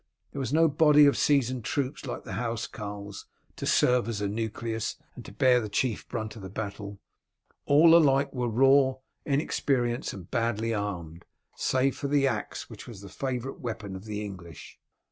[0.31, 4.95] There was no body of seasoned troops like the housecarls to serve as a nucleus,
[5.15, 6.99] and to bear the chief brunt of the battle.
[7.67, 8.95] All alike were raw,
[9.27, 11.23] inexperienced, and badly armed,
[11.55, 14.79] save for the axe, which was the favourite weapon of the English.